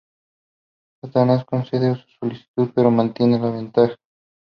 [1.03, 3.95] Satanás concede su solicitud, pero mantiene la ventaja.